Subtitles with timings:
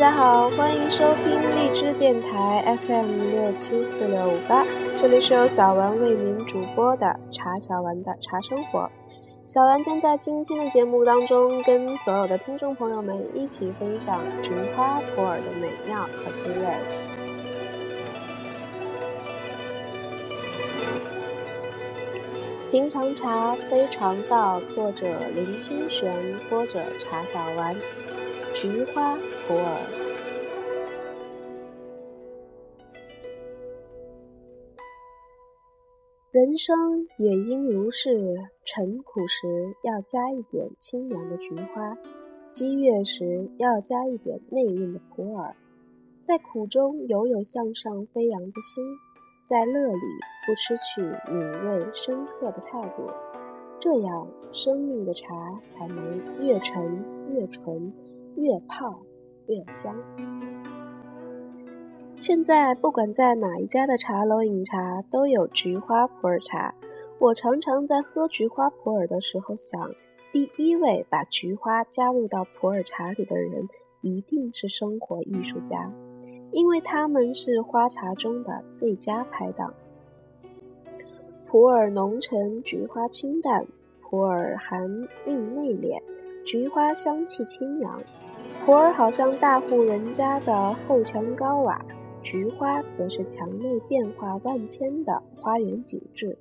[0.00, 4.64] 大家好，欢迎收听荔枝电台 FM 六七四六五八，
[4.98, 8.90] 这里是由小丸为您主播的茶小丸的茶生活。
[9.46, 16.66] 小丸将在今天的节目当中，跟所有的听众朋友们一起分享菊花普洱的美妙和滋味。
[22.70, 26.10] 平常茶非常道，作者林清玄，
[26.48, 27.76] 播者茶小丸。
[28.54, 29.16] 菊花
[29.50, 29.80] 普洱，
[36.30, 41.98] 人生也应如是，沉苦时要加一点清凉的菊花，
[42.48, 45.52] 激越时要加一点内蕴的普洱，
[46.22, 48.84] 在苦中犹有向上飞扬的心，
[49.42, 50.02] 在乐里
[50.46, 53.02] 不失去敏锐深刻的态度，
[53.80, 57.04] 这样生命的茶才能越沉
[57.34, 57.92] 越纯。
[58.36, 59.02] 越泡
[59.50, 59.94] 越香。
[62.16, 66.74] 现在不管在哪一家的茶楼饮茶，都有菊花普洱茶。
[67.18, 69.90] 我常常在喝菊花普洱的时候想，
[70.30, 73.68] 第一位把菊花加入到普洱茶里的人，
[74.00, 75.92] 一定是生活艺术家，
[76.52, 79.74] 因为他们是花茶中的最佳拍档。
[81.46, 83.64] 普洱浓沉，菊花清淡；
[84.02, 84.88] 普洱含
[85.26, 86.00] 韵内敛，
[86.44, 88.00] 菊花香气清扬。
[88.70, 91.84] 普洱好像大户人家的后墙高瓦，
[92.22, 96.38] 菊花则是墙内变化万千的花园景致。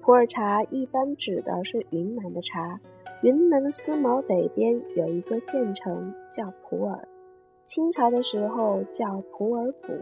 [0.00, 2.80] 普洱茶一般指的是云南的茶。
[3.22, 7.00] 云南的思茅北边有一座县城叫普洱，
[7.64, 9.94] 清朝的时候叫普洱府，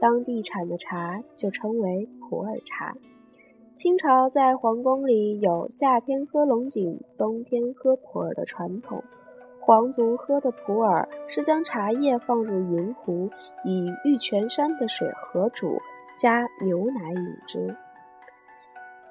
[0.00, 2.96] 当地产的茶就称为普洱茶。
[3.76, 9.04] 清朝在皇宫里有夏天喝龙井，冬天喝普洱的传统。
[9.66, 13.30] 皇族喝的普洱是将茶叶放入银壶，
[13.64, 15.80] 以玉泉山的水合煮，
[16.18, 17.74] 加牛奶饮之。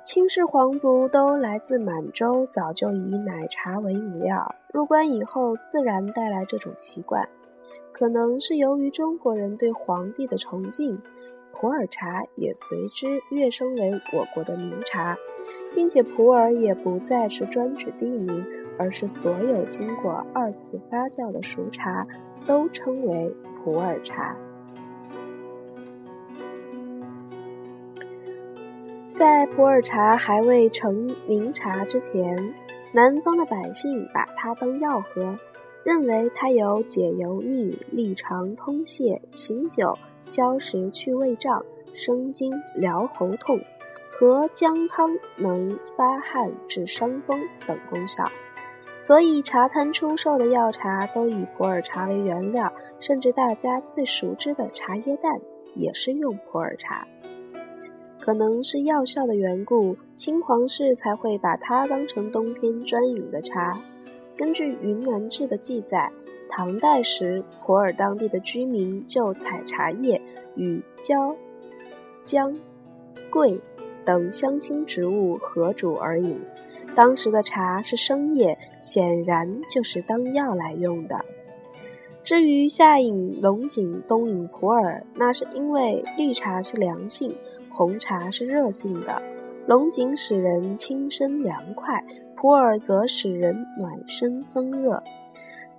[0.05, 7.27] 清室皇族都来自满洲，早就以奶茶为饮料，入关以后自然带来这种习惯。
[7.91, 11.01] 可能是由于中国人对皇帝的崇敬，
[11.51, 15.17] 普洱茶也随之跃升为我国的名茶，
[15.73, 18.45] 并且普洱也不再是专指地名。
[18.77, 22.05] 而是所有经过二次发酵的熟茶
[22.45, 24.35] 都称为普洱茶。
[29.13, 32.53] 在普洱茶还未成名茶之前，
[32.91, 35.37] 南方的百姓把它当药喝，
[35.83, 41.63] 认为它有解油腻、利肠通泻、醒酒、消食去胃胀、
[41.93, 43.59] 生津疗喉痛
[44.17, 48.29] 和姜汤能发汗治伤风等功效。
[48.99, 52.71] 所以，茶摊出售的药茶都以普洱茶为原料，
[53.01, 55.37] 甚至大家最熟知的茶叶蛋
[55.75, 57.05] 也是用普洱茶。
[58.21, 63.77] 可能是药效的缘故，清皇室才会把它当成冬天专饮的茶。
[64.37, 66.09] 根据《云南志》的记载，
[66.47, 70.21] 唐代时普洱当地的居民就采茶叶
[70.55, 71.35] 与椒、
[72.23, 72.57] 姜、
[73.29, 73.59] 桂
[74.05, 76.39] 等香辛植物合煮而饮。
[76.95, 81.25] 当时的茶是生叶，显然就是当药来用的。
[82.23, 87.35] 至于夏饮龙井，冬饮普洱，那是因为绿茶是凉性，
[87.69, 89.21] 红茶是热性的。
[89.65, 95.03] 龙井使人轻身凉快，普洱则使人暖身增热。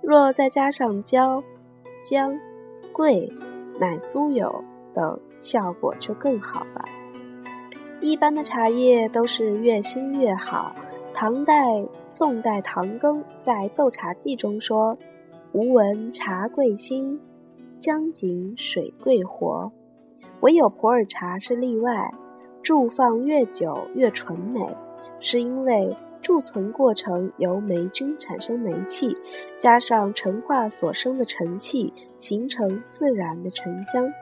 [0.01, 1.43] 若再加上椒、
[2.03, 2.39] 姜、
[2.91, 3.31] 桂、
[3.79, 4.63] 奶酥油
[4.93, 6.85] 等，效果就更好了。
[8.05, 10.75] 一般的茶叶都是越新越好。
[11.11, 14.95] 唐代、宋代唐庚在《斗茶记》中说
[15.53, 17.19] ：“吾闻茶贵新，
[17.79, 19.71] 姜紧水贵活，
[20.41, 22.13] 唯有普洱茶是例外。
[22.61, 24.61] 贮放越久越纯美，
[25.19, 25.89] 是因为
[26.21, 29.15] 贮存过程由霉菌产生霉气，
[29.57, 34.13] 加上陈化所生的陈气，形成自然的沉香。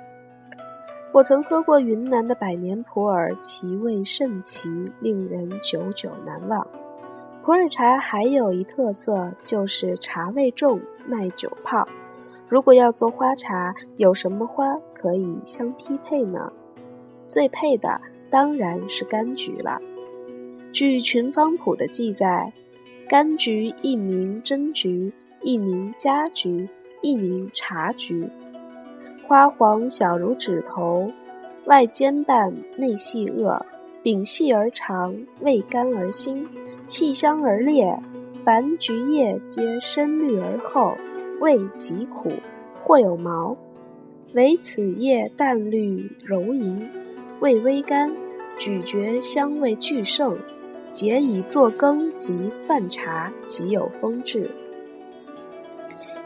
[1.14, 4.68] 我曾喝过云南的百年普洱，其味甚奇，
[5.00, 6.68] 令人久久难忘。”
[7.46, 11.88] 普洱茶还有一特色，就是茶味重，耐久泡。
[12.50, 16.52] 如果要做花茶，有什么花可以相匹配呢？
[17.28, 18.02] 最配的
[18.32, 19.80] 当然是柑橘了。
[20.72, 22.52] 据《群芳谱》的记载，
[23.08, 26.68] 柑橘一名真橘，一名佳橘，
[27.04, 28.28] 一名茶橘。
[29.34, 31.12] 花黄小如指头，
[31.66, 33.60] 外尖瓣，内细萼，
[34.04, 36.48] 柄细而长，味甘而辛。
[36.86, 38.00] 气香而烈，
[38.44, 40.96] 凡橘叶皆深绿而厚，
[41.40, 42.30] 味极苦，
[42.84, 43.58] 或有毛，
[44.36, 46.88] 唯此叶淡绿柔莹，
[47.40, 48.16] 味微甘，
[48.60, 50.38] 咀嚼香味俱盛，
[50.92, 54.48] 结以作羹及饭茶，极有风致。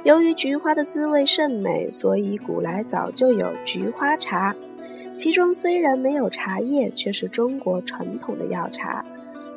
[0.07, 4.55] 由于菊花的滋味甚美，所以古来早就有菊花茶。
[5.13, 9.03] 其中虽然没有茶叶，却是中国传统的药茶。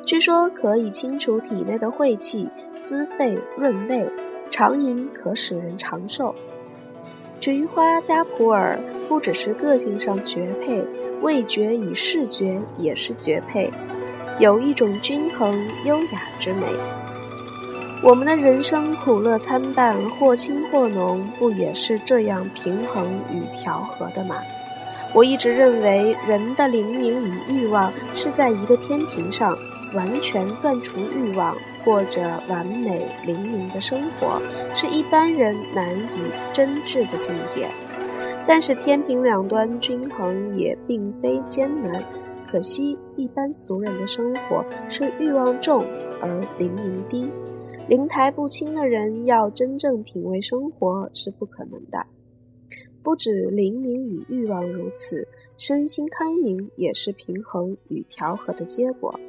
[0.05, 2.49] 据说可以清除体内的晦气，
[2.83, 4.05] 滋肺润胃，
[4.49, 6.35] 常饮可使人长寿。
[7.39, 8.77] 菊花加普洱
[9.07, 10.83] 不只是个性上绝配，
[11.21, 13.71] 味觉与视觉也是绝配，
[14.37, 16.67] 有一种均衡优雅之美。
[18.03, 24.37] 我们的人生苦乐参半，或轻或浓，不也是这样平衡与调和的吗？
[25.13, 29.57] 我一直认为，人的灵敏与欲望是在一个天平上。
[29.93, 31.53] 完全断除欲望，
[31.83, 34.41] 过着完美灵敏的生活，
[34.73, 37.67] 是一般人难以真挚的境界。
[38.47, 42.01] 但是天平两端均衡也并非艰难。
[42.49, 45.83] 可惜一般俗人的生活是欲望重
[46.21, 47.29] 而灵敏低，
[47.87, 52.05] 灵台不清的人要真正品味生活是不可能的。
[53.03, 59.19] 不止灵敏与欲望如此，身心康宁也是平衡与调和的结果。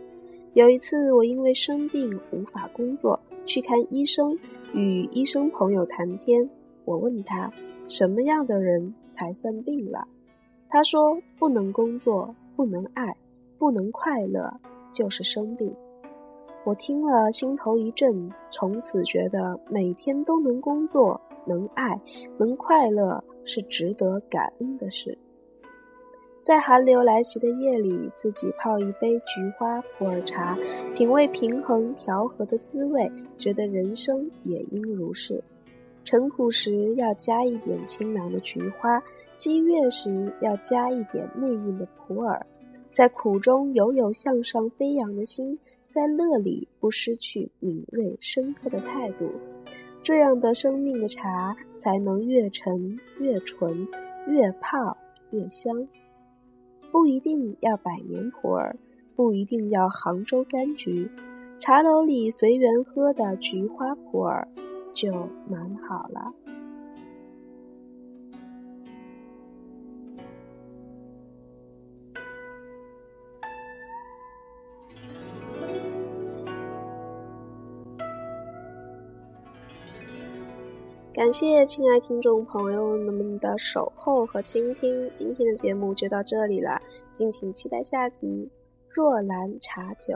[0.54, 4.38] 有一次，我因为生病无法工作，去看医生，
[4.75, 6.49] 与医生朋友谈天。
[6.84, 7.50] 我问他，
[7.88, 10.06] 什么样的人才算病了？
[10.69, 13.16] 他说，不能工作，不能爱，
[13.58, 14.60] 不能快乐，
[14.93, 15.75] 就是生病。
[16.64, 22.00] 我听了心头一震，从此觉得每天都能工作、能爱、
[22.38, 25.19] 能快乐，是值得感恩的事。
[26.44, 30.56] 在寒流来袭的夜里，自己泡一杯菊花普洱茶，
[30.94, 35.43] 品味平衡调和的滋味，觉得人生也应如是。
[36.05, 39.03] 晨苦时要加一点清凉的菊花，
[39.37, 42.41] 激越时要加一点内蕴的普洱，
[42.93, 45.59] 在苦中犹有向上飞扬的心，
[45.93, 49.31] 在乐里不失去敏锐深刻的态度，
[50.03, 53.87] 这样的生命的茶才能越陈越纯，
[54.27, 54.97] 越泡
[55.33, 55.87] 越香。
[56.91, 58.75] 不一定要百年普洱，
[59.15, 61.11] 不一定要杭州柑橘，
[61.59, 64.49] 茶楼里随缘喝的菊花普洱
[64.95, 65.12] 就
[65.47, 66.33] 蛮好了。
[81.14, 86.81] 感谢亲爱听众朋友们的守候和倾听，今天的节目就到这里了，
[87.12, 88.26] 敬请期待下集
[88.88, 90.14] 《若兰茶酒》。